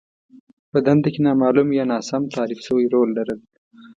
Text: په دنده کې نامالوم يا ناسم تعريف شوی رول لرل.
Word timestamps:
په 0.71 0.77
دنده 0.85 1.09
کې 1.13 1.19
نامالوم 1.27 1.69
يا 1.77 1.83
ناسم 1.91 2.21
تعريف 2.35 2.59
شوی 2.67 2.85
رول 2.93 3.09
لرل. 3.17 3.39